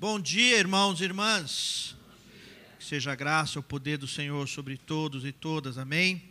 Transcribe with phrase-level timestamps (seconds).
[0.00, 1.94] Bom dia, irmãos e irmãs.
[2.78, 5.76] Que seja a graça, o poder do Senhor sobre todos e todas.
[5.76, 6.22] Amém.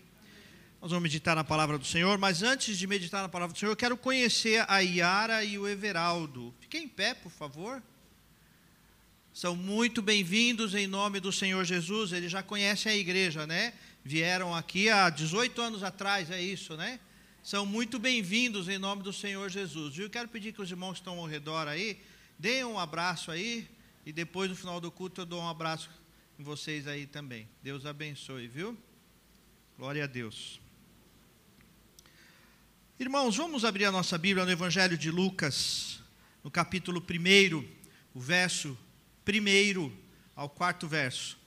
[0.81, 3.71] Nós vamos meditar na palavra do Senhor, mas antes de meditar na palavra do Senhor,
[3.71, 6.51] eu quero conhecer a Iara e o Everaldo.
[6.59, 7.79] Fiquem em pé, por favor.
[9.31, 12.11] São muito bem-vindos em nome do Senhor Jesus.
[12.11, 13.75] Eles já conhecem a igreja, né?
[14.03, 16.99] Vieram aqui há 18 anos atrás, é isso, né?
[17.43, 19.95] São muito bem-vindos em nome do Senhor Jesus.
[19.95, 21.99] E eu quero pedir que os irmãos que estão ao redor aí,
[22.39, 23.69] deem um abraço aí,
[24.05, 25.89] e depois no final do culto eu dou um abraço
[26.39, 27.47] em vocês aí também.
[27.61, 28.77] Deus abençoe, viu?
[29.77, 30.61] Glória a Deus.
[32.97, 36.01] Irmãos, vamos abrir a nossa Bíblia no Evangelho de Lucas,
[36.41, 37.65] no capítulo 1,
[38.13, 38.77] o verso
[39.27, 39.91] 1
[40.35, 41.37] ao quarto verso.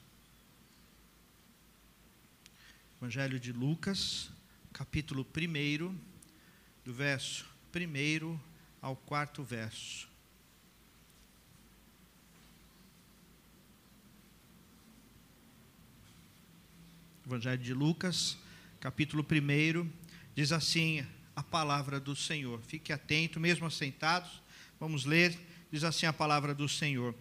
[2.99, 4.30] Evangelho de Lucas,
[4.73, 5.99] capítulo 1,
[6.85, 8.38] do verso 1
[8.80, 10.12] ao quarto verso.
[17.33, 18.37] Evangelho de Lucas,
[18.79, 19.88] capítulo 1,
[20.35, 21.02] diz assim
[21.35, 22.61] a palavra do Senhor.
[22.69, 24.43] Fique atento, mesmo assentados,
[24.79, 25.35] vamos ler,
[25.73, 27.15] diz assim a palavra do Senhor.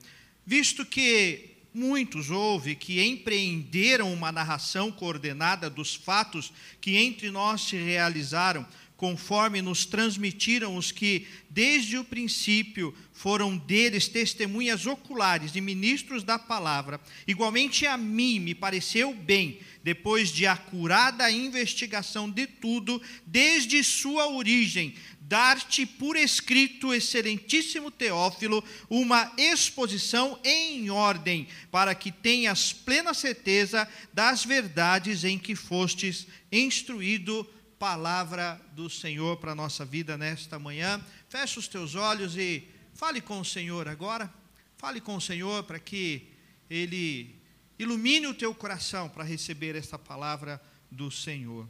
[0.45, 7.77] Visto que muitos houve que empreenderam uma narração coordenada dos fatos que entre nós se
[7.77, 8.67] realizaram,
[9.01, 16.37] conforme nos transmitiram os que, desde o princípio, foram deles testemunhas oculares e ministros da
[16.37, 17.01] palavra.
[17.27, 24.93] Igualmente a mim me pareceu bem, depois de acurada investigação de tudo, desde sua origem,
[25.19, 34.45] dar-te por escrito, excelentíssimo Teófilo, uma exposição em ordem, para que tenhas plena certeza das
[34.45, 37.49] verdades em que fostes instruído.
[37.81, 41.03] Palavra do Senhor para a nossa vida nesta manhã.
[41.27, 44.31] Feche os teus olhos e fale com o Senhor agora.
[44.77, 46.27] Fale com o Senhor para que
[46.69, 47.35] Ele
[47.79, 51.67] ilumine o teu coração para receber esta palavra do Senhor.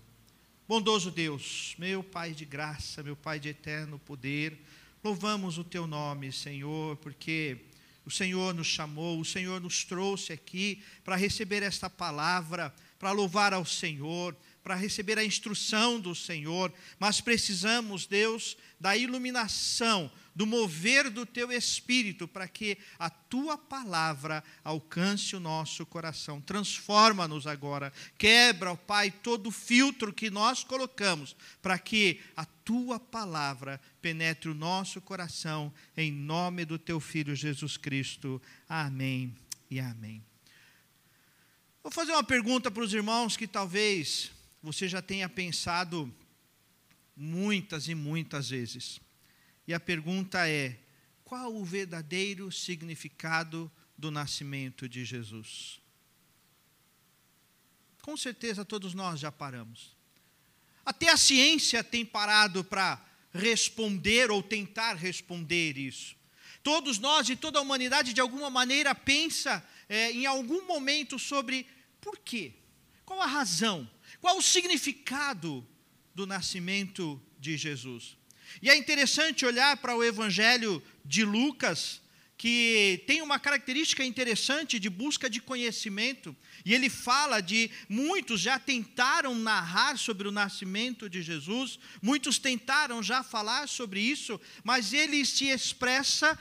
[0.67, 4.59] Bondoso Deus, meu Pai de graça, meu Pai de eterno poder,
[5.01, 7.57] louvamos o teu nome, Senhor, porque
[8.05, 13.53] o Senhor nos chamou, o Senhor nos trouxe aqui para receber esta palavra, para louvar
[13.53, 21.09] ao Senhor, para receber a instrução do Senhor, mas precisamos, Deus, da iluminação, do mover
[21.09, 26.39] do teu espírito, para que a tua palavra alcance o nosso coração.
[26.39, 32.99] Transforma-nos agora, quebra, ó Pai, todo o filtro que nós colocamos, para que a tua
[32.99, 38.41] palavra penetre o nosso coração, em nome do teu filho Jesus Cristo.
[38.69, 39.35] Amém
[39.69, 40.23] e amém.
[41.83, 46.13] Vou fazer uma pergunta para os irmãos que talvez você já tenha pensado
[47.15, 48.99] muitas e muitas vezes.
[49.67, 50.79] E a pergunta é:
[51.23, 55.79] qual o verdadeiro significado do nascimento de Jesus?
[58.01, 59.95] Com certeza todos nós já paramos.
[60.83, 66.15] Até a ciência tem parado para responder ou tentar responder isso.
[66.63, 71.67] Todos nós e toda a humanidade, de alguma maneira, pensa é, em algum momento sobre
[71.99, 72.53] por quê?
[73.05, 73.89] Qual a razão?
[74.21, 75.67] Qual o significado
[76.13, 78.15] do nascimento de Jesus?
[78.61, 81.99] E é interessante olhar para o Evangelho de Lucas,
[82.37, 88.59] que tem uma característica interessante de busca de conhecimento, e ele fala de muitos já
[88.59, 95.25] tentaram narrar sobre o nascimento de Jesus, muitos tentaram já falar sobre isso, mas ele
[95.25, 96.37] se expressa,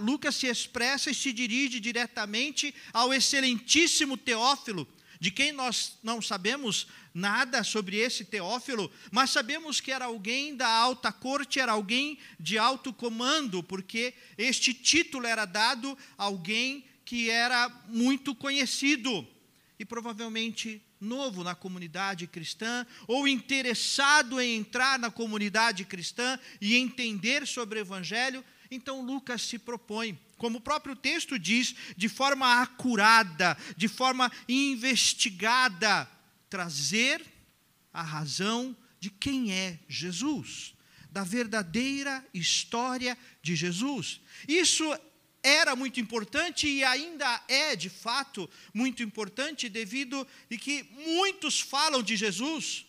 [0.00, 4.86] Lucas se expressa e se dirige diretamente ao excelentíssimo Teófilo,
[5.20, 10.66] de quem nós não sabemos nada sobre esse Teófilo, mas sabemos que era alguém da
[10.66, 17.28] alta corte, era alguém de alto comando, porque este título era dado a alguém que
[17.28, 19.26] era muito conhecido
[19.78, 27.46] e provavelmente novo na comunidade cristã, ou interessado em entrar na comunidade cristã e entender
[27.46, 33.58] sobre o Evangelho, então Lucas se propõe como o próprio texto diz, de forma acurada,
[33.76, 36.10] de forma investigada,
[36.48, 37.22] trazer
[37.92, 40.74] a razão de quem é Jesus,
[41.10, 44.18] da verdadeira história de Jesus.
[44.48, 44.84] Isso
[45.42, 52.02] era muito importante e ainda é de fato muito importante devido a que muitos falam
[52.02, 52.86] de Jesus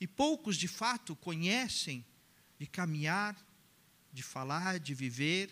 [0.00, 2.04] e poucos de fato conhecem
[2.58, 3.36] de caminhar,
[4.12, 5.50] de falar, de viver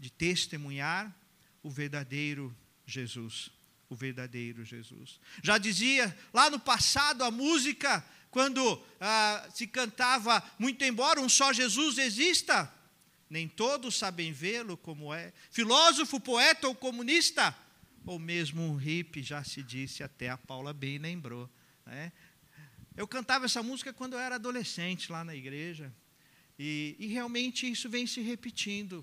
[0.00, 1.14] de testemunhar
[1.62, 2.56] o verdadeiro
[2.86, 3.50] Jesus.
[3.88, 5.20] O verdadeiro Jesus.
[5.42, 11.52] Já dizia lá no passado a música, quando ah, se cantava, muito embora um só
[11.52, 12.72] Jesus exista,
[13.28, 15.32] nem todos sabem vê-lo como é.
[15.50, 17.54] Filósofo, poeta ou comunista,
[18.06, 21.50] ou mesmo um hippie, já se disse, até a Paula bem lembrou.
[21.84, 22.12] Né?
[22.96, 25.92] Eu cantava essa música quando eu era adolescente lá na igreja,
[26.62, 29.02] e, e realmente isso vem se repetindo.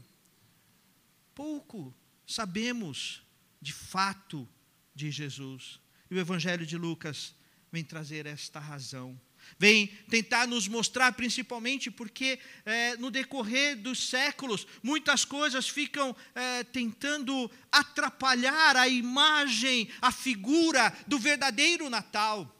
[1.33, 1.92] Pouco
[2.24, 3.24] sabemos
[3.59, 4.48] de fato
[4.94, 5.80] de Jesus.
[6.12, 7.33] E o Evangelho de Lucas
[7.71, 9.19] vem trazer esta razão
[9.57, 16.63] vem tentar nos mostrar, principalmente porque é, no decorrer dos séculos, muitas coisas ficam é,
[16.65, 22.56] tentando atrapalhar a imagem, a figura do verdadeiro Natal.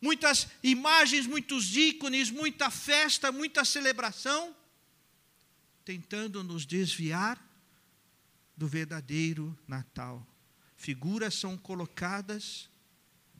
[0.00, 4.56] Muitas imagens, muitos ícones, muita festa, muita celebração,
[5.84, 7.38] tentando nos desviar
[8.56, 10.26] do verdadeiro Natal.
[10.76, 12.68] Figuras são colocadas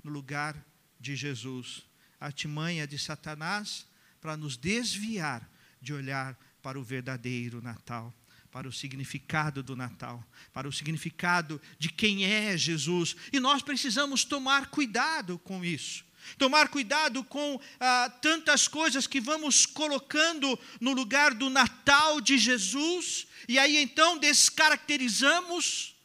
[0.03, 0.57] no lugar
[0.99, 1.89] de Jesus
[2.21, 3.87] artimanha de Satanás
[4.21, 8.15] para nos desviar de olhar para o verdadeiro Natal,
[8.51, 10.23] para o significado do Natal,
[10.53, 13.17] para o significado de quem é Jesus.
[13.33, 16.05] E nós precisamos tomar cuidado com isso.
[16.39, 23.27] Tomar cuidado com ah, tantas coisas que vamos colocando no lugar do Natal de Jesus,
[23.49, 25.97] e aí então descaracterizamos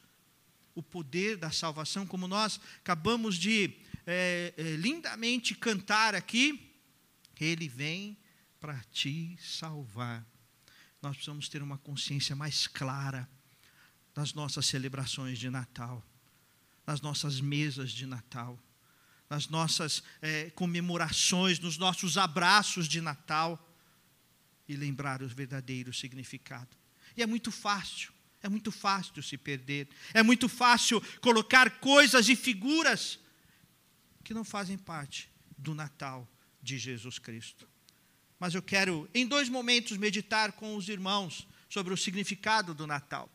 [0.74, 3.74] o poder da salvação, como nós acabamos de
[4.06, 6.72] é, é, lindamente cantar aqui,
[7.40, 8.16] Ele vem
[8.60, 10.24] para te salvar.
[11.00, 13.28] Nós precisamos ter uma consciência mais clara
[14.14, 16.04] das nossas celebrações de Natal,
[16.86, 18.58] nas nossas mesas de Natal,
[19.28, 23.62] nas nossas é, comemorações, nos nossos abraços de Natal,
[24.68, 26.76] e lembrar o verdadeiro significado.
[27.16, 28.12] E é muito fácil,
[28.42, 33.18] é muito fácil se perder, é muito fácil colocar coisas e figuras
[34.24, 36.28] que não fazem parte do Natal
[36.60, 37.68] de Jesus Cristo.
[38.38, 43.30] Mas eu quero, em dois momentos, meditar com os irmãos sobre o significado do Natal.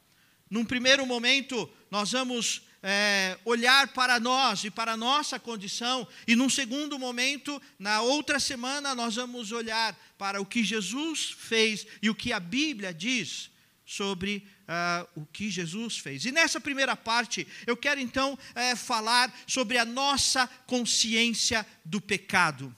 [0.49, 6.35] Num primeiro momento, nós vamos é, olhar para nós e para a nossa condição, e
[6.35, 12.09] num segundo momento, na outra semana, nós vamos olhar para o que Jesus fez e
[12.09, 13.51] o que a Bíblia diz
[13.85, 16.25] sobre uh, o que Jesus fez.
[16.25, 22.73] E nessa primeira parte, eu quero então uh, falar sobre a nossa consciência do pecado.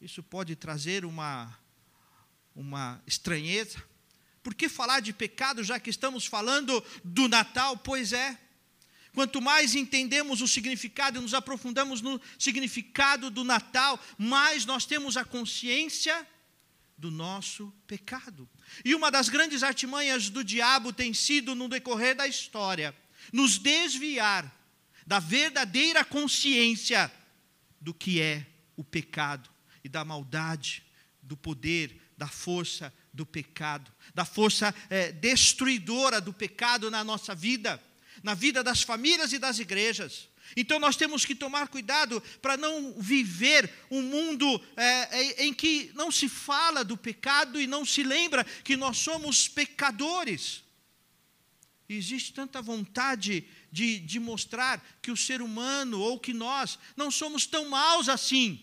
[0.00, 1.56] Isso pode trazer uma,
[2.54, 3.82] uma estranheza.
[4.42, 7.76] Por que falar de pecado já que estamos falando do Natal?
[7.76, 8.38] Pois é.
[9.14, 15.16] Quanto mais entendemos o significado e nos aprofundamos no significado do Natal, mais nós temos
[15.16, 16.26] a consciência
[16.96, 18.48] do nosso pecado.
[18.84, 22.94] E uma das grandes artimanhas do diabo tem sido, no decorrer da história,
[23.32, 24.54] nos desviar
[25.06, 27.10] da verdadeira consciência
[27.80, 28.46] do que é
[28.76, 29.48] o pecado
[29.82, 30.82] e da maldade,
[31.22, 37.82] do poder, da força do pecado, da força é, destruidora do pecado na nossa vida,
[38.22, 40.28] na vida das famílias e das igrejas.
[40.56, 45.90] Então nós temos que tomar cuidado para não viver um mundo é, é, em que
[45.94, 50.62] não se fala do pecado e não se lembra que nós somos pecadores.
[51.88, 57.46] existe tanta vontade de, de mostrar que o ser humano ou que nós não somos
[57.46, 58.62] tão maus assim.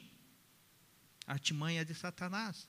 [1.27, 2.67] A artimanha de Satanás.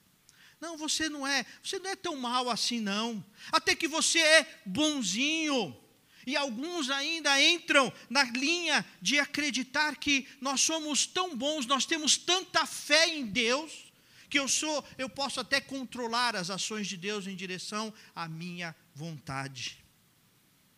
[0.59, 3.23] Não, você não é, você não é tão mal assim, não.
[3.51, 5.86] Até que você é bonzinho
[6.27, 12.17] e alguns ainda entram na linha de acreditar que nós somos tão bons, nós temos
[12.17, 13.85] tanta fé em Deus,
[14.29, 18.75] que eu sou, eu posso até controlar as ações de Deus em direção à minha
[18.93, 19.77] vontade.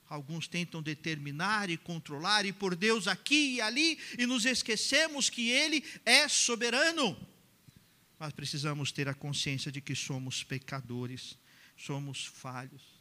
[0.08, 5.50] Alguns tentam determinar e controlar e por Deus aqui e ali e nos esquecemos que
[5.50, 7.18] ele é soberano.
[8.20, 11.40] Mas precisamos ter a consciência de que somos pecadores,
[11.76, 12.99] somos falhos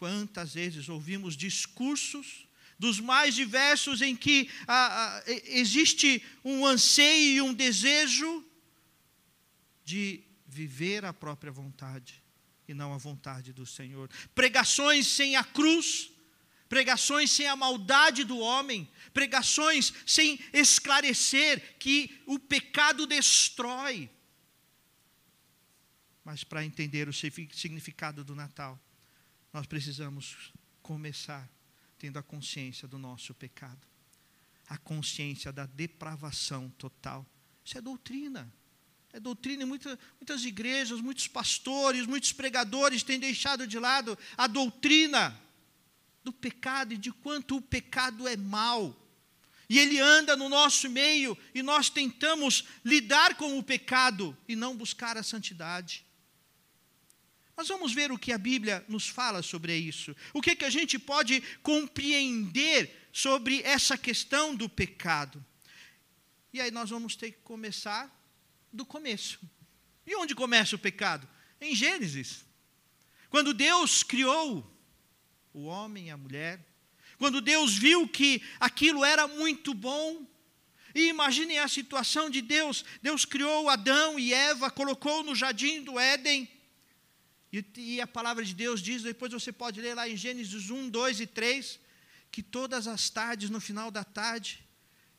[0.00, 7.42] Quantas vezes ouvimos discursos dos mais diversos em que ah, ah, existe um anseio e
[7.42, 8.42] um desejo
[9.84, 12.24] de viver a própria vontade
[12.66, 14.08] e não a vontade do Senhor.
[14.34, 16.10] Pregações sem a cruz,
[16.66, 24.08] pregações sem a maldade do homem, pregações sem esclarecer que o pecado destrói.
[26.24, 28.80] Mas para entender o significado do Natal,
[29.52, 30.52] nós precisamos
[30.82, 31.48] começar
[31.98, 33.86] tendo a consciência do nosso pecado,
[34.68, 37.26] a consciência da depravação total.
[37.64, 38.52] Isso é doutrina.
[39.12, 45.38] É doutrina, muita, muitas igrejas, muitos pastores, muitos pregadores têm deixado de lado a doutrina
[46.22, 48.96] do pecado e de quanto o pecado é mal.
[49.68, 54.76] E ele anda no nosso meio e nós tentamos lidar com o pecado e não
[54.76, 56.04] buscar a santidade.
[57.60, 60.16] Nós vamos ver o que a Bíblia nos fala sobre isso.
[60.32, 65.44] O que, que a gente pode compreender sobre essa questão do pecado.
[66.54, 68.10] E aí nós vamos ter que começar
[68.72, 69.38] do começo.
[70.06, 71.28] E onde começa o pecado?
[71.60, 72.46] Em Gênesis.
[73.28, 74.66] Quando Deus criou
[75.52, 76.66] o homem e a mulher,
[77.18, 80.26] quando Deus viu que aquilo era muito bom,
[80.94, 85.98] e imaginem a situação de Deus: Deus criou Adão e Eva, colocou no jardim do
[85.98, 86.48] Éden,
[87.52, 90.88] e, e, a palavra de Deus diz, depois você pode ler lá em Gênesis 1,
[90.88, 91.80] 2 e 3,
[92.30, 94.64] que todas as tardes, no final da tarde,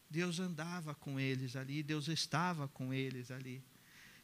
[0.09, 3.61] Deus andava com eles ali, Deus estava com eles ali.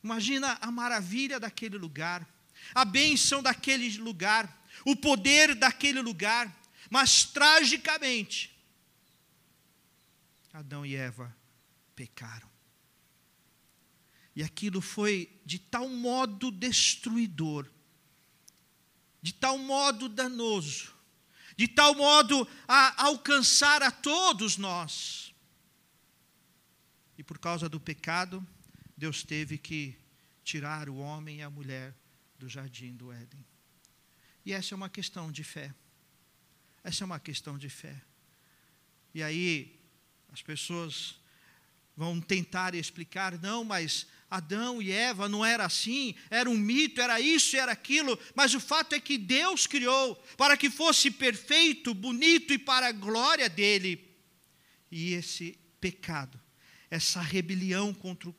[0.04, 2.28] Imagina a maravilha daquele lugar,
[2.74, 6.56] a bênção daquele lugar, o poder daquele lugar,
[6.90, 8.58] mas tragicamente,
[10.54, 11.36] Adão e Eva
[11.96, 12.50] pecaram.
[14.36, 17.70] E aquilo foi de tal modo destruidor,
[19.28, 20.96] de tal modo danoso,
[21.58, 25.36] de tal modo a alcançar a todos nós.
[27.18, 28.46] E por causa do pecado,
[28.96, 29.98] Deus teve que
[30.46, 31.94] tirar o homem e a mulher
[32.40, 33.46] do jardim do Éden.
[34.46, 35.76] E essa é uma questão de fé.
[36.82, 38.02] Essa é uma questão de fé.
[39.14, 39.78] E aí,
[40.32, 41.20] as pessoas
[41.98, 47.20] vão tentar explicar, não, mas Adão e Eva não era assim, era um mito, era
[47.20, 52.54] isso era aquilo, mas o fato é que Deus criou para que fosse perfeito, bonito
[52.54, 54.16] e para a glória dele.
[54.92, 56.40] E esse pecado,
[56.90, 58.36] essa rebelião contra o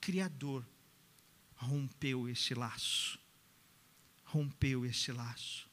[0.00, 0.66] Criador,
[1.54, 3.18] rompeu esse laço.
[4.24, 5.68] Rompeu esse laço.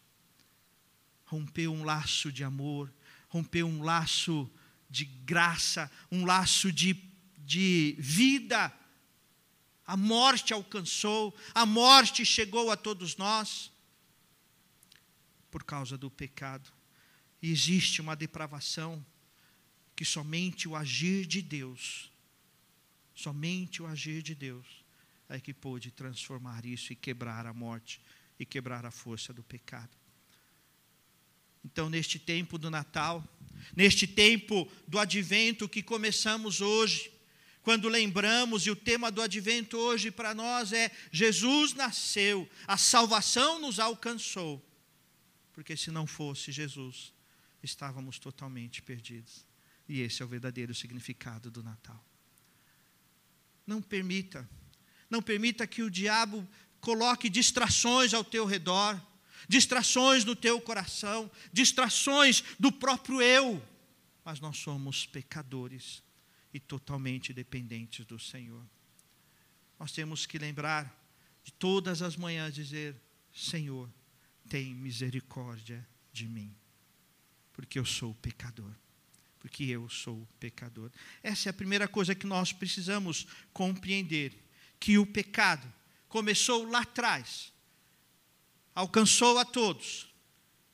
[1.26, 2.92] Rompeu um laço de amor,
[3.28, 4.50] rompeu um laço
[4.90, 7.10] de graça, um laço de
[7.50, 8.72] de vida.
[9.90, 13.72] A morte alcançou, a morte chegou a todos nós
[15.50, 16.72] por causa do pecado.
[17.42, 19.04] E existe uma depravação
[19.96, 22.12] que somente o agir de Deus,
[23.16, 24.68] somente o agir de Deus
[25.28, 28.00] é que pôde transformar isso e quebrar a morte
[28.38, 29.98] e quebrar a força do pecado.
[31.66, 33.28] Então, neste tempo do Natal,
[33.76, 37.12] neste tempo do advento que começamos hoje,
[37.70, 43.60] quando lembramos, e o tema do advento hoje para nós é: Jesus nasceu, a salvação
[43.60, 44.60] nos alcançou.
[45.54, 47.14] Porque se não fosse Jesus,
[47.62, 49.46] estávamos totalmente perdidos.
[49.88, 52.04] E esse é o verdadeiro significado do Natal.
[53.68, 54.50] Não permita,
[55.08, 56.50] não permita que o diabo
[56.82, 59.00] coloque distrações ao teu redor,
[59.48, 63.64] distrações no teu coração, distrações do próprio eu.
[64.26, 66.02] Mas nós somos pecadores
[66.54, 68.66] e totalmente dependentes do Senhor.
[69.80, 70.96] Nós temos que lembrar
[71.44, 72.96] de todas as manhãs dizer:
[73.34, 73.90] Senhor,
[74.50, 76.56] tem misericórdia de mim,
[77.54, 78.74] porque eu sou pecador.
[79.40, 80.92] Porque eu sou pecador.
[81.24, 84.34] Essa é a primeira coisa que nós precisamos compreender:
[84.80, 85.72] que o pecado
[86.10, 87.54] começou lá atrás,
[88.76, 90.14] alcançou a todos,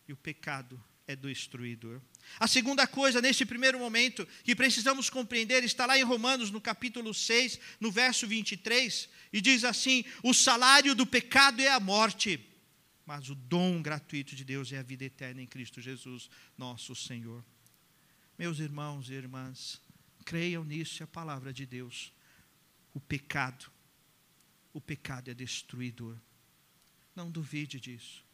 [0.08, 2.02] e o pecado é destruidor.
[2.40, 7.14] A segunda coisa, neste primeiro momento, que precisamos compreender, está lá em Romanos, no capítulo
[7.14, 12.40] 6, no verso 23, e diz assim: O salário do pecado é a morte,
[13.06, 17.46] mas o dom gratuito de Deus é a vida eterna em Cristo Jesus, nosso Senhor.
[18.38, 19.80] Meus irmãos e irmãs,
[20.26, 22.12] creiam nisso, é a palavra de Deus.
[22.94, 23.72] O pecado,
[24.74, 26.18] o pecado é destruidor.
[27.16, 28.25] Não duvide disso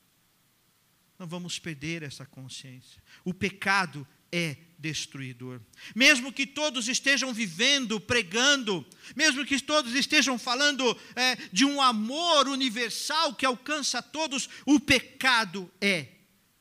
[1.21, 2.99] não vamos perder essa consciência.
[3.23, 5.61] O pecado é destruidor.
[5.95, 8.83] Mesmo que todos estejam vivendo, pregando,
[9.15, 10.83] mesmo que todos estejam falando
[11.15, 16.07] é, de um amor universal que alcança todos, o pecado é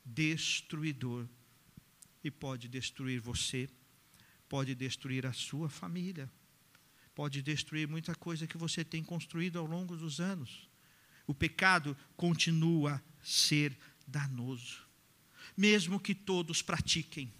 [0.05, 1.26] destruidor.
[2.23, 3.67] E pode destruir você,
[4.47, 6.31] pode destruir a sua família,
[7.14, 10.69] pode destruir muita coisa que você tem construído ao longo dos anos.
[11.26, 13.76] O pecado continua a ser
[14.11, 14.79] danoso.
[15.57, 17.33] Mesmo que todos pratiquem,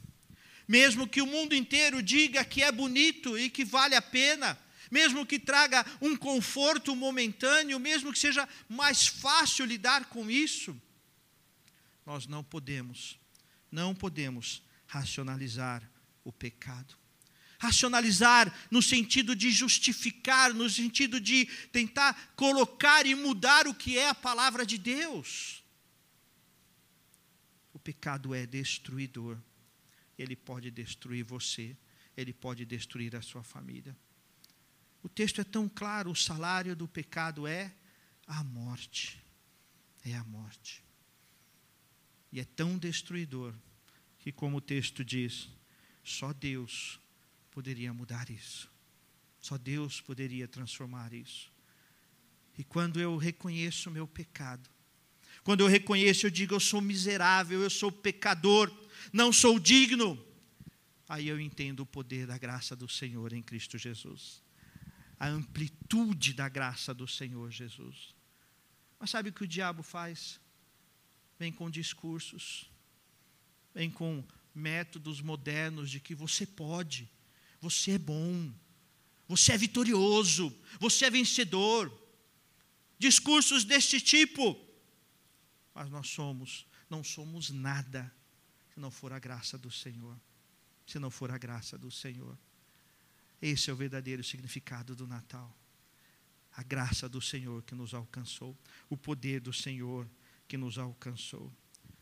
[0.67, 4.57] mesmo que o mundo inteiro diga que é bonito e que vale a pena,
[4.91, 10.81] mesmo que traga um conforto momentâneo, mesmo que seja mais fácil lidar com isso,
[12.07, 13.19] nós não podemos,
[13.71, 15.83] não podemos racionalizar
[16.25, 16.95] o pecado.
[17.59, 24.09] Racionalizar no sentido de justificar, no sentido de tentar colocar e mudar o que é
[24.09, 25.60] a palavra de Deus
[27.91, 29.37] pecado é destruidor.
[30.17, 31.77] Ele pode destruir você,
[32.17, 33.97] ele pode destruir a sua família.
[35.03, 37.75] O texto é tão claro: o salário do pecado é
[38.29, 39.21] a morte.
[40.05, 40.85] é a morte.
[42.33, 43.53] E é tão destruidor
[44.21, 45.49] que, como o texto diz,
[46.05, 47.01] só Deus
[47.51, 48.71] poderia mudar isso.
[49.41, 51.53] Só Deus poderia transformar isso.
[52.57, 54.71] E quando eu reconheço o meu pecado,
[55.43, 58.71] quando eu reconheço, eu digo, eu sou miserável, eu sou pecador,
[59.13, 60.23] não sou digno,
[61.09, 64.43] aí eu entendo o poder da graça do Senhor em Cristo Jesus.
[65.19, 68.15] A amplitude da graça do Senhor Jesus.
[68.99, 70.41] Mas sabe o que o diabo faz?
[71.39, 72.71] Vem com discursos,
[73.75, 74.23] vem com
[74.55, 77.09] métodos modernos de que você pode,
[77.61, 78.53] você é bom,
[79.27, 81.97] você é vitorioso, você é vencedor.
[82.99, 84.70] Discursos deste tipo.
[85.75, 88.13] Mas nós somos, não somos nada
[88.73, 90.19] se não for a graça do Senhor.
[90.87, 92.37] Se não for a graça do Senhor.
[93.41, 95.57] Esse é o verdadeiro significado do Natal
[96.57, 98.57] a graça do Senhor que nos alcançou,
[98.89, 100.09] o poder do Senhor
[100.49, 101.53] que nos alcançou.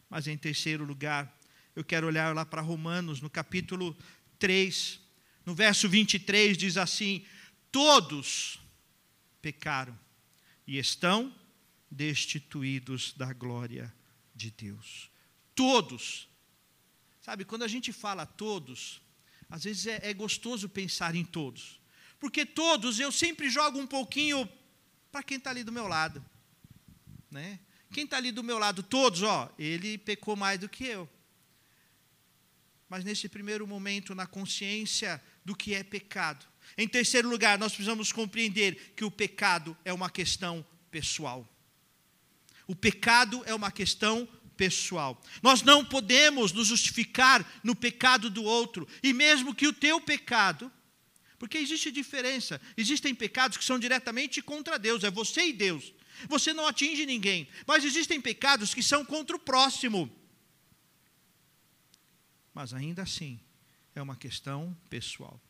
[0.09, 1.33] Mas em terceiro lugar,
[1.77, 3.97] eu quero olhar lá para Romanos, no capítulo
[4.39, 5.01] 3,
[5.45, 7.25] no verso 23, diz assim:
[7.71, 8.59] Todos
[9.41, 9.99] pecaram
[10.67, 11.35] e estão
[11.91, 13.93] destituídos da glória
[14.35, 15.11] de Deus.
[15.55, 16.29] Todos.
[17.21, 19.03] Sabe, quando a gente fala todos,
[19.51, 21.79] às vezes é, é gostoso pensar em todos
[22.19, 24.49] porque todos eu sempre jogo um pouquinho
[25.11, 26.25] para quem está ali do meu lado.
[27.31, 27.61] Né?
[27.93, 31.09] Quem está ali do meu lado, todos, ó, ele pecou mais do que eu.
[32.89, 36.47] Mas nesse primeiro momento, na consciência do que é pecado.
[36.77, 41.47] Em terceiro lugar, nós precisamos compreender que o pecado é uma questão pessoal.
[42.69, 45.21] O pecado é uma questão pessoal.
[45.43, 50.71] Nós não podemos nos justificar no pecado do outro, e mesmo que o teu pecado
[51.39, 52.61] porque existe diferença.
[52.77, 55.95] Existem pecados que são diretamente contra Deus, é você e Deus.
[56.29, 57.49] Você não atinge ninguém.
[57.67, 60.11] Mas existem pecados que são contra o próximo.
[62.53, 63.39] Mas ainda assim,
[63.95, 65.41] é uma questão pessoal.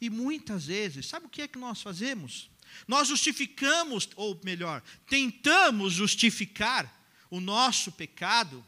[0.00, 2.50] E muitas vezes, sabe o que é que nós fazemos?
[2.86, 6.92] Nós justificamos, ou melhor, tentamos justificar
[7.30, 8.64] o nosso pecado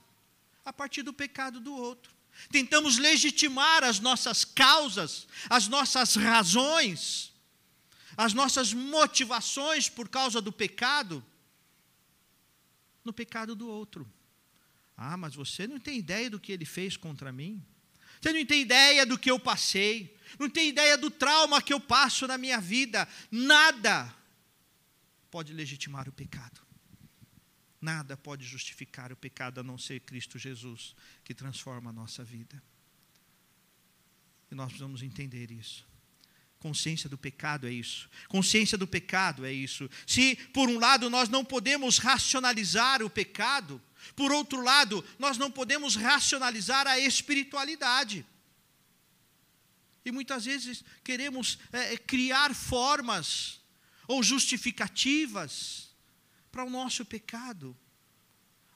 [0.65, 7.33] a partir do pecado do outro tentamos legitimar as nossas causas, as nossas razões,
[8.17, 11.25] as nossas motivações por causa do pecado,
[13.05, 14.11] no pecado do outro.
[14.97, 17.63] Ah, mas você não tem ideia do que ele fez contra mim.
[18.21, 20.15] Você não tem ideia do que eu passei.
[20.39, 23.09] Não tem ideia do trauma que eu passo na minha vida.
[23.31, 24.15] Nada
[25.31, 26.61] pode legitimar o pecado.
[27.81, 32.63] Nada pode justificar o pecado a não ser Cristo Jesus, que transforma a nossa vida.
[34.51, 35.89] E nós precisamos entender isso.
[36.59, 38.11] Consciência do pecado é isso.
[38.29, 39.89] Consciência do pecado é isso.
[40.07, 43.81] Se, por um lado, nós não podemos racionalizar o pecado,
[44.15, 48.27] por outro lado, nós não podemos racionalizar a espiritualidade.
[50.05, 53.61] E muitas vezes queremos é, criar formas
[54.09, 55.91] ou justificativas
[56.51, 57.77] para o nosso pecado.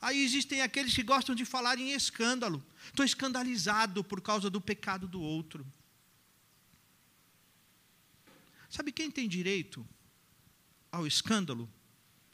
[0.01, 2.65] Aí existem aqueles que gostam de falar em escândalo.
[2.87, 5.67] Estou escandalizado por causa do pecado do outro.
[8.69, 9.87] Sabe quem tem direito
[10.93, 11.73] ao escândalo?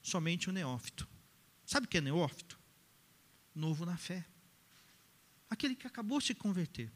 [0.02, 1.06] Somente o neófito.
[1.64, 2.58] Sabe o que é neófito?
[3.54, 4.26] Novo na fé.
[5.48, 6.90] Aquele que acabou de se converter.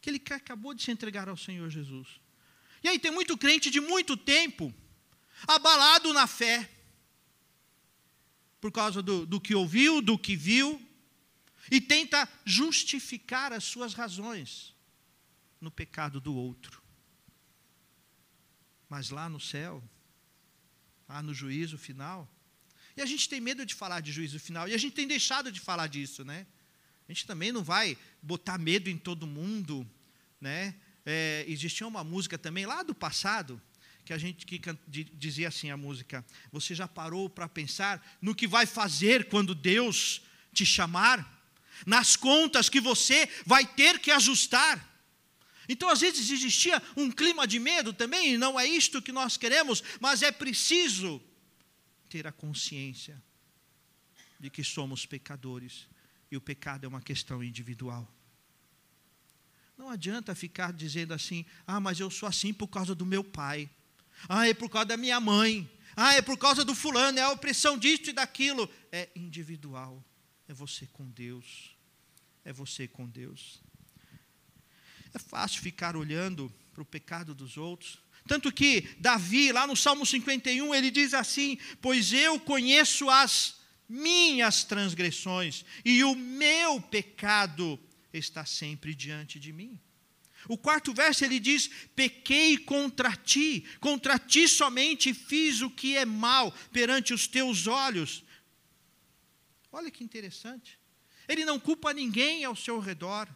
[0.00, 2.20] Que acabou de se entregar ao Senhor Jesus.
[2.82, 4.72] E aí tem muito crente de muito tempo,
[5.46, 6.68] abalado na fé
[8.60, 10.80] por causa do, do que ouviu, do que viu,
[11.70, 14.74] e tenta justificar as suas razões
[15.60, 16.82] no pecado do outro.
[18.88, 19.82] Mas lá no céu,
[21.08, 22.28] lá no juízo final,
[22.96, 25.50] e a gente tem medo de falar de juízo final, e a gente tem deixado
[25.50, 26.46] de falar disso, né?
[27.10, 29.84] A gente também não vai botar medo em todo mundo,
[30.40, 30.76] né?
[31.04, 33.60] É, existia uma música também lá do passado,
[34.04, 34.60] que a gente que
[35.14, 40.22] dizia assim a música: Você já parou para pensar no que vai fazer quando Deus
[40.52, 41.28] te chamar?
[41.84, 44.88] Nas contas que você vai ter que ajustar.
[45.68, 49.36] Então, às vezes existia um clima de medo também, e não é isto que nós
[49.36, 51.20] queremos, mas é preciso
[52.08, 53.20] ter a consciência
[54.38, 55.88] de que somos pecadores
[56.30, 58.08] e o pecado é uma questão individual.
[59.76, 63.68] Não adianta ficar dizendo assim: ah, mas eu sou assim por causa do meu pai.
[64.28, 65.68] Ah, é por causa da minha mãe.
[65.96, 68.70] Ah, é por causa do fulano, é a opressão disso e daquilo.
[68.92, 70.04] É individual.
[70.46, 71.74] É você com Deus.
[72.44, 73.60] É você com Deus.
[75.12, 77.98] É fácil ficar olhando para o pecado dos outros.
[78.26, 83.59] Tanto que Davi, lá no Salmo 51, ele diz assim: Pois eu conheço as
[83.90, 87.78] minhas transgressões e o meu pecado
[88.12, 89.78] está sempre diante de mim.
[90.48, 96.04] O quarto verso ele diz: Pequei contra ti, contra ti somente fiz o que é
[96.04, 98.22] mal perante os teus olhos.
[99.72, 100.78] Olha que interessante.
[101.28, 103.28] Ele não culpa ninguém ao seu redor,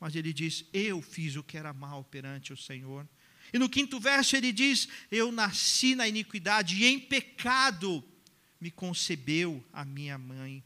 [0.00, 3.08] mas ele diz: Eu fiz o que era mal perante o Senhor.
[3.52, 8.04] E no quinto verso ele diz: Eu nasci na iniquidade e em pecado
[8.60, 10.64] me concebeu a minha mãe.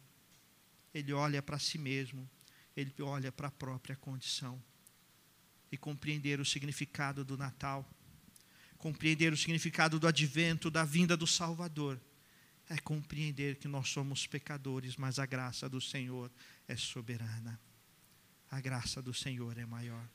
[0.94, 2.28] Ele olha para si mesmo,
[2.76, 4.62] ele olha para a própria condição.
[5.70, 7.88] E compreender o significado do Natal,
[8.76, 11.98] compreender o significado do advento, da vinda do Salvador,
[12.68, 16.30] é compreender que nós somos pecadores, mas a graça do Senhor
[16.68, 17.58] é soberana.
[18.50, 20.06] A graça do Senhor é maior.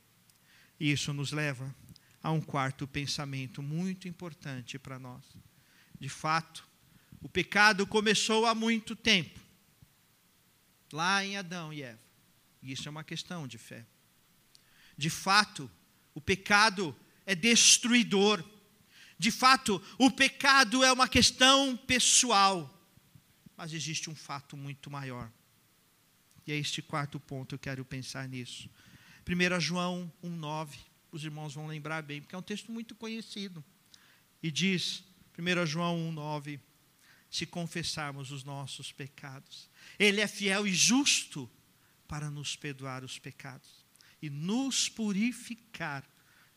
[0.80, 1.76] E isso nos leva
[2.22, 5.24] a um quarto pensamento muito importante para nós.
[6.00, 6.68] De fato,
[7.28, 9.38] o pecado começou há muito tempo,
[10.94, 12.00] lá em Adão e Eva.
[12.64, 13.86] E isso é uma questão de fé.
[14.98, 15.70] De fato,
[16.16, 18.42] o pecado é destruidor.
[19.20, 22.74] De fato, o pecado é uma questão pessoal.
[23.58, 25.30] Mas existe um fato muito maior.
[26.46, 28.70] E é este quarto ponto, eu quero pensar nisso.
[29.28, 30.78] 1 João 1,9.
[31.12, 33.62] Os irmãos vão lembrar bem, porque é um texto muito conhecido.
[34.42, 35.04] E diz,
[35.38, 36.62] 1 João 1,9:
[37.30, 39.70] se confessarmos os nossos pecados.
[40.00, 41.50] Ele é fiel e justo
[42.08, 43.86] para nos perdoar os pecados
[44.22, 46.04] e nos purificar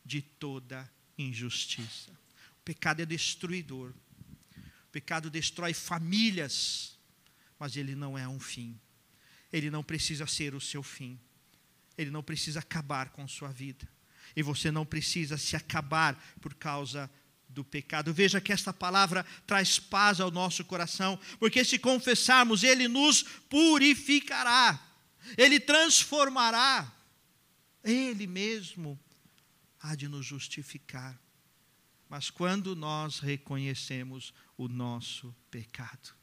[0.03, 2.11] de toda injustiça.
[2.59, 3.93] O pecado é destruidor.
[4.87, 6.97] O pecado destrói famílias,
[7.59, 8.79] mas ele não é um fim.
[9.51, 11.19] Ele não precisa ser o seu fim.
[11.97, 13.87] Ele não precisa acabar com sua vida.
[14.35, 17.11] E você não precisa se acabar por causa
[17.51, 18.13] do pecado.
[18.13, 24.79] Veja que esta palavra traz paz ao nosso coração, porque se confessarmos, Ele nos purificará,
[25.37, 26.91] Ele transformará,
[27.83, 28.99] Ele mesmo
[29.79, 31.19] há de nos justificar.
[32.09, 36.13] Mas quando nós reconhecemos o nosso pecado,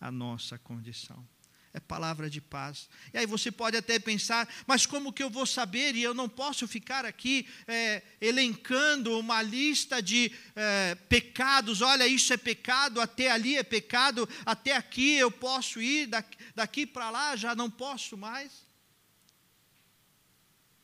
[0.00, 1.26] a nossa condição,
[1.74, 2.88] é palavra de paz.
[3.14, 5.94] E aí você pode até pensar, mas como que eu vou saber?
[5.94, 11.80] E eu não posso ficar aqui é, elencando uma lista de é, pecados.
[11.80, 16.86] Olha, isso é pecado, até ali é pecado, até aqui eu posso ir, daqui, daqui
[16.86, 18.66] para lá já não posso mais.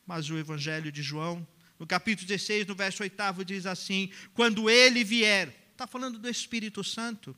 [0.07, 1.47] Mas o Evangelho de João,
[1.77, 6.83] no capítulo 16, no verso 8, diz assim: Quando ele vier, está falando do Espírito
[6.83, 7.37] Santo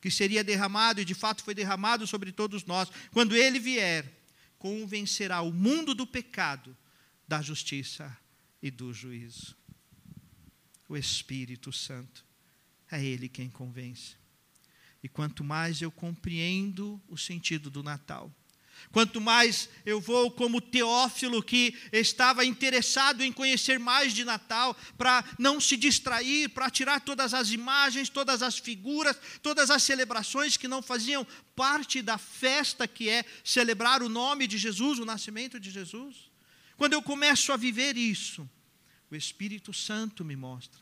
[0.00, 4.04] que seria derramado, e de fato foi derramado sobre todos nós, quando ele vier,
[4.58, 6.76] convencerá o mundo do pecado,
[7.26, 8.16] da justiça
[8.62, 9.56] e do juízo.
[10.88, 12.24] O Espírito Santo
[12.90, 14.16] é ele quem convence.
[15.02, 18.34] E quanto mais eu compreendo o sentido do Natal,
[18.90, 25.24] Quanto mais eu vou como Teófilo, que estava interessado em conhecer mais de Natal, para
[25.38, 30.68] não se distrair, para tirar todas as imagens, todas as figuras, todas as celebrações que
[30.68, 35.70] não faziam parte da festa que é celebrar o nome de Jesus, o nascimento de
[35.70, 36.16] Jesus.
[36.76, 38.48] Quando eu começo a viver isso,
[39.10, 40.80] o Espírito Santo me mostra.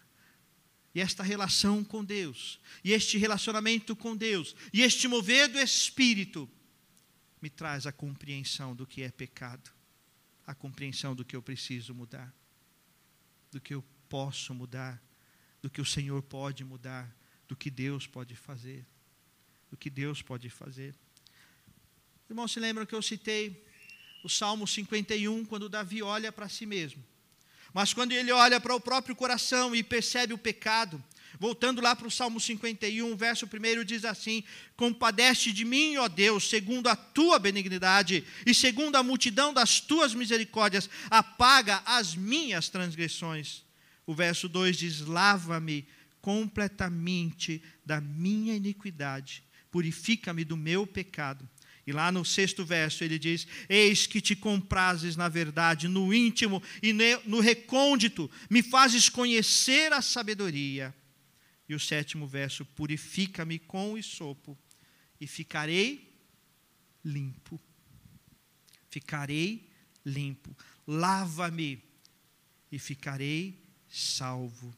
[0.95, 6.49] E esta relação com Deus, e este relacionamento com Deus, e este mover do Espírito,
[7.47, 9.71] me traz a compreensão do que é pecado,
[10.45, 12.35] a compreensão do que eu preciso mudar,
[13.53, 15.01] do que eu posso mudar,
[15.63, 17.09] do que o Senhor pode mudar,
[17.47, 18.85] do que Deus pode fazer,
[19.71, 20.93] do que Deus pode fazer.
[22.29, 23.65] Irmãos, se lembram que eu citei
[24.25, 27.05] o Salmo 51, quando Davi olha para si mesmo.
[27.73, 31.01] Mas quando ele olha para o próprio coração e percebe o pecado,
[31.39, 34.43] Voltando lá para o Salmo 51, verso 1 diz assim:
[34.77, 40.15] Compadece de mim, ó Deus, segundo a tua benignidade e segundo a multidão das tuas
[40.15, 43.65] misericórdias, apaga as minhas transgressões.
[44.07, 45.87] O verso 2 diz: Lava-me
[46.21, 51.49] completamente da minha iniquidade, purifica-me do meu pecado.
[51.87, 56.63] E lá no sexto verso ele diz: Eis que te comprases na verdade, no íntimo
[56.83, 56.93] e
[57.25, 60.95] no recôndito, me fazes conhecer a sabedoria.
[61.69, 64.57] E o sétimo verso: Purifica-me com o sopo,
[65.21, 66.15] e ficarei
[67.05, 67.61] limpo.
[68.89, 69.69] Ficarei
[70.05, 70.57] limpo.
[70.87, 71.83] Lava-me,
[72.71, 74.75] e ficarei salvo.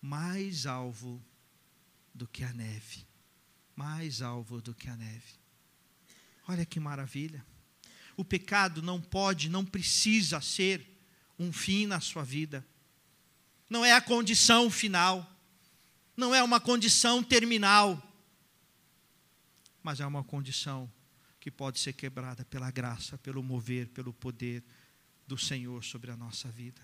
[0.00, 1.24] Mais alvo
[2.14, 3.06] do que a neve.
[3.74, 5.32] Mais alvo do que a neve.
[6.46, 7.44] Olha que maravilha.
[8.16, 10.86] O pecado não pode, não precisa ser
[11.38, 12.64] um fim na sua vida.
[13.68, 15.33] Não é a condição final
[16.16, 18.00] não é uma condição terminal.
[19.82, 20.90] mas é uma condição
[21.38, 24.64] que pode ser quebrada pela graça, pelo mover, pelo poder
[25.26, 26.80] do Senhor sobre a nossa vida.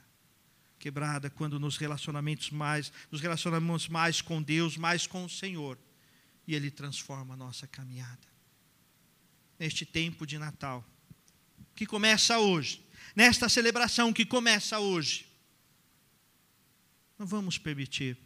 [0.79, 5.79] Quebrada quando nos relacionamentos mais, nos relacionamos mais com Deus, mais com o Senhor,
[6.47, 8.29] e Ele transforma a nossa caminhada.
[9.59, 10.85] Neste tempo de Natal,
[11.75, 12.85] que começa hoje,
[13.17, 15.27] nesta celebração que começa hoje,
[17.19, 18.19] não vamos permitir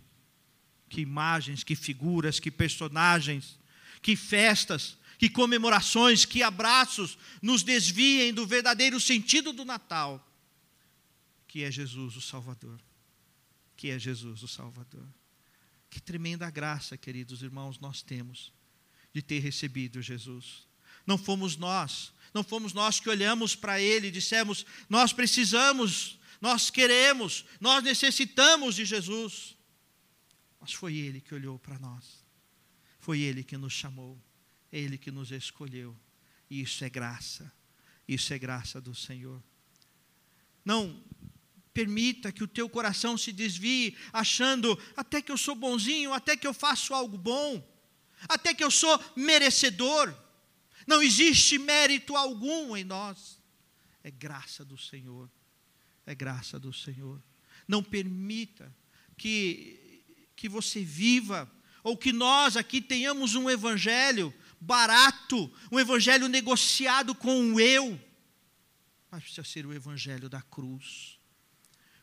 [0.95, 3.59] que imagens, que figuras, que personagens,
[4.01, 10.25] que festas, que comemorações, que abraços nos desviem do verdadeiro sentido do Natal,
[11.49, 12.81] que é Jesus o Salvador.
[13.77, 15.05] Que é Jesus o Salvador.
[15.91, 18.53] Que tremenda graça, queridos irmãos, nós temos
[19.13, 20.65] de ter recebido Jesus.
[21.05, 26.69] Não fomos nós, não fomos nós que olhamos para Ele e dissemos: nós precisamos nós
[26.69, 29.57] queremos, nós necessitamos de Jesus.
[30.65, 32.25] Mas foi Ele que olhou para nós,
[32.99, 34.19] foi Ele que nos chamou,
[34.73, 35.95] Ele que nos escolheu.
[36.49, 37.53] E isso é graça,
[38.09, 39.43] isso é graça do Senhor.
[40.65, 41.05] Não
[41.75, 46.47] permita que o teu coração se desvie achando até que eu sou bonzinho, até que
[46.47, 47.63] eu faço algo bom,
[48.27, 50.17] até que eu sou merecedor.
[50.87, 53.39] Não existe mérito algum em nós,
[54.03, 55.31] é graça do Senhor
[56.07, 57.23] é graça do Senhor.
[57.67, 58.75] Não permita
[59.17, 59.84] que,
[60.37, 61.51] que você viva,
[61.83, 68.01] ou que nós aqui tenhamos um evangelho barato, um evangelho negociado com o eu,
[69.11, 71.19] mas precisa ser o evangelho da cruz,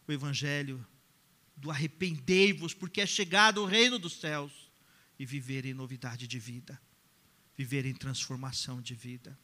[0.08, 0.86] o evangelho
[1.58, 4.72] do arrependei-vos, porque é chegado o reino dos céus,
[5.20, 6.82] e viver em novidade de vida,
[7.56, 9.38] viver em transformação de vida.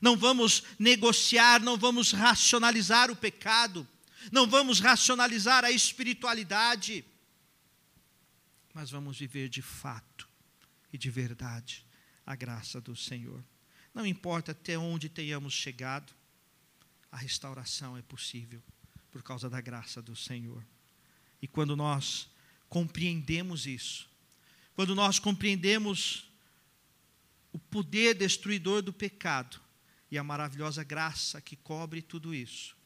[0.00, 3.86] Não vamos negociar, não vamos racionalizar o pecado,
[4.32, 7.04] não vamos racionalizar a espiritualidade,
[8.74, 10.28] mas vamos viver de fato
[10.92, 11.84] e de verdade
[12.24, 13.44] a graça do Senhor.
[13.94, 16.12] Não importa até onde tenhamos chegado,
[17.10, 18.62] a restauração é possível
[19.10, 20.64] por causa da graça do Senhor.
[21.42, 22.28] E quando nós
[22.68, 24.08] compreendemos isso,
[24.74, 26.30] quando nós compreendemos
[27.52, 29.60] o poder destruidor do pecado,
[30.10, 32.76] e a maravilhosa graça que cobre tudo isso,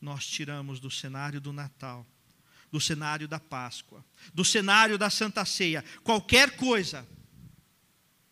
[0.00, 2.04] nós tiramos do cenário do Natal,
[2.74, 7.06] do cenário da Páscoa, do cenário da Santa Ceia, qualquer coisa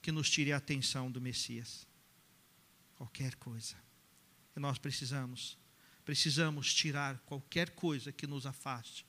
[0.02, 1.86] que nos tire a atenção do Messias.
[2.96, 3.76] Qualquer coisa.
[4.56, 5.56] E nós precisamos,
[6.04, 9.06] precisamos tirar qualquer coisa que nos afaste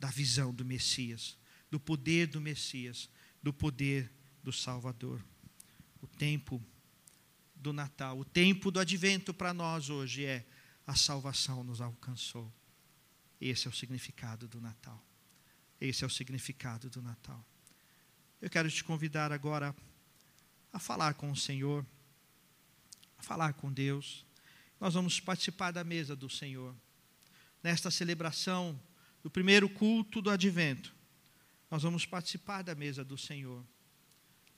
[0.00, 1.36] da visão do Messias,
[1.70, 3.10] do poder do Messias,
[3.42, 4.10] do poder
[4.42, 5.22] do Salvador.
[6.00, 6.58] O tempo
[7.54, 8.18] do Natal.
[8.18, 10.46] O tempo do advento para nós hoje é
[10.86, 12.50] a salvação nos alcançou.
[13.40, 15.02] Esse é o significado do Natal.
[15.80, 17.44] Esse é o significado do Natal.
[18.40, 19.74] Eu quero te convidar agora
[20.72, 21.84] a falar com o Senhor,
[23.16, 24.24] a falar com Deus.
[24.80, 26.74] Nós vamos participar da mesa do Senhor.
[27.62, 28.80] Nesta celebração
[29.22, 30.94] do primeiro culto do advento,
[31.70, 33.64] nós vamos participar da mesa do Senhor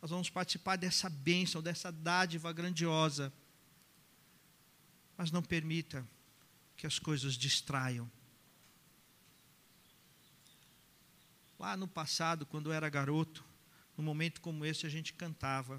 [0.01, 3.33] nós vamos participar dessa bênção, dessa dádiva grandiosa.
[5.17, 6.07] Mas não permita
[6.77, 8.11] que as coisas distraiam.
[11.61, 13.45] Lá no passado, quando eu era garoto,
[13.95, 15.79] num momento como esse, a gente cantava.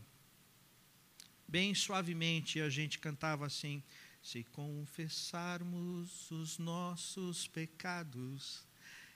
[1.47, 3.81] Bem suavemente, a gente cantava assim:
[4.21, 8.63] Se confessarmos os nossos pecados,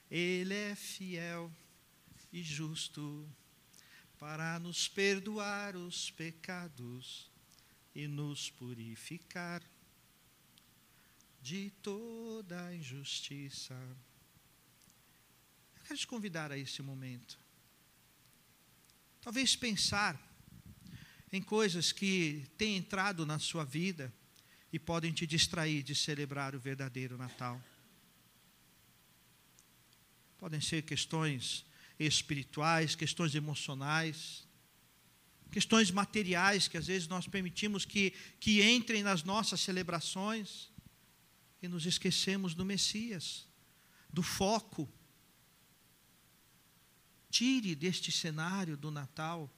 [0.10, 1.54] Ele é fiel
[2.34, 3.30] e justo
[4.18, 7.30] para nos perdoar os pecados
[7.94, 9.62] e nos purificar
[11.44, 13.78] de toda injustiça.
[15.86, 17.38] Quero te convidar a esse momento.
[19.22, 20.20] Talvez pensar
[21.32, 24.12] em coisas que têm entrado na sua vida
[24.74, 27.64] e podem te distrair de celebrar o verdadeiro Natal.
[30.40, 31.66] Podem ser questões
[32.00, 34.44] espirituais, questões emocionais,
[35.52, 40.72] questões materiais que às vezes nós permitimos que, que entrem nas nossas celebrações
[41.62, 43.48] e nos esquecemos do Messias,
[44.12, 44.92] do foco.
[47.36, 49.54] Tire deste cenário do Natal,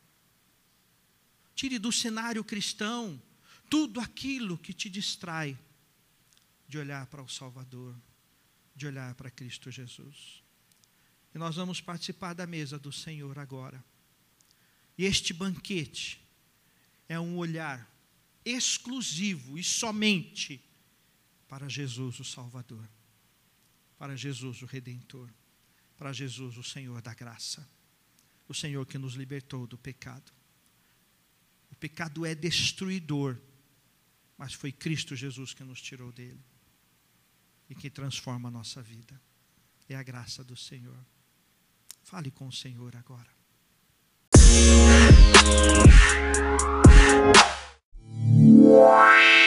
[1.53, 3.21] tire do cenário cristão
[3.69, 5.55] tudo aquilo que te distrai
[6.67, 7.95] de olhar para o Salvador,
[8.75, 10.41] de olhar para Cristo Jesus.
[11.35, 13.85] E nós vamos participar da mesa do Senhor agora.
[14.97, 16.19] E este banquete
[17.07, 17.87] é um olhar
[18.43, 20.59] exclusivo e somente
[21.47, 22.89] para Jesus, o Salvador,
[23.99, 25.29] para Jesus, o Redentor,
[25.97, 27.67] para Jesus, o Senhor da graça,
[28.47, 30.31] o Senhor que nos libertou do pecado.
[31.71, 33.37] O pecado é destruidor,
[34.37, 36.43] mas foi Cristo Jesus que nos tirou dele
[37.69, 39.19] e que transforma a nossa vida.
[39.89, 40.97] É a graça do Senhor.
[42.03, 43.35] Fale com o Senhor agora.
[48.67, 49.46] Música